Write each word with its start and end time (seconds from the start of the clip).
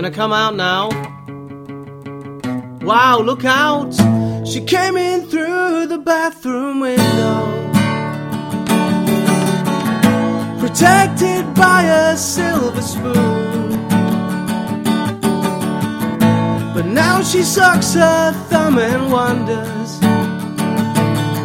Gonna 0.00 0.16
come 0.16 0.32
out 0.32 0.54
now. 0.56 0.88
Wow, 2.80 3.20
look 3.20 3.44
out! 3.44 3.92
She 4.48 4.62
came 4.62 4.96
in 4.96 5.26
through 5.26 5.88
the 5.88 5.98
bathroom 5.98 6.80
window. 6.80 7.70
Protected 10.58 11.54
by 11.54 11.82
a 11.82 12.16
silver 12.16 12.80
spoon. 12.80 13.72
But 16.72 16.86
now 16.86 17.20
she 17.22 17.42
sucks 17.42 17.92
her 17.92 18.32
thumb 18.48 18.78
and 18.78 19.12
wonders 19.12 20.00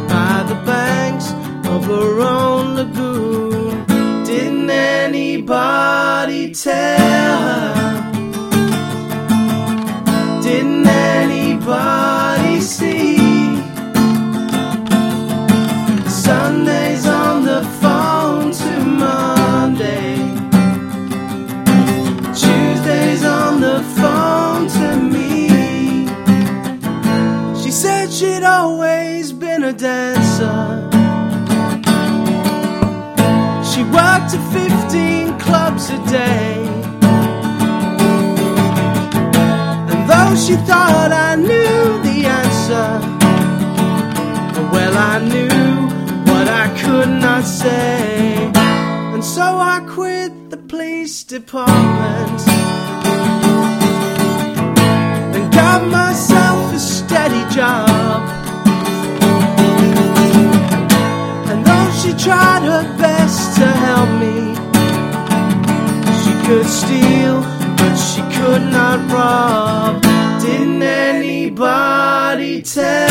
by 0.07 0.45
the 0.47 0.55
banks 0.65 1.29
of 1.67 1.83
her 1.87 2.21
own 2.21 2.75
lagoon. 2.75 3.85
Didn't 4.23 4.69
anybody 4.69 6.53
tell 6.53 7.04
she'd 28.15 28.43
always 28.43 29.33
been 29.33 29.63
a 29.63 29.73
dancer. 29.73 30.89
She 33.69 33.81
worked 33.83 34.31
at 34.37 34.43
15 34.53 35.37
clubs 35.39 35.89
a 35.89 35.99
day. 36.07 36.65
And 39.91 39.99
though 40.09 40.33
she 40.45 40.55
thought 40.69 41.11
I 41.11 41.35
knew 41.35 41.81
the 42.07 42.17
answer, 42.41 42.87
well, 44.71 44.95
I 45.13 45.15
knew 45.33 46.31
what 46.31 46.47
I 46.47 46.67
could 46.81 47.09
not 47.09 47.43
say. 47.43 48.49
And 49.13 49.23
so 49.25 49.41
I 49.41 49.85
quit 49.89 50.51
the 50.51 50.57
police 50.57 51.25
department 51.25 52.39
job. 57.85 58.21
And 61.49 61.65
though 61.65 61.91
she 61.99 62.11
tried 62.23 62.63
her 62.71 62.83
best 62.97 63.57
to 63.57 63.67
help 63.87 64.09
me, 64.23 64.37
she 66.21 66.33
could 66.47 66.67
steal, 66.81 67.41
but 67.79 67.95
she 67.95 68.21
could 68.37 68.63
not 68.77 68.99
rob. 69.11 70.01
Didn't 70.41 70.83
anybody 70.83 72.61
tell? 72.61 73.04